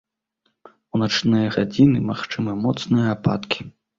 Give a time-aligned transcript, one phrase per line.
[0.97, 3.61] У начныя гадзіны магчымы моцныя ападкі.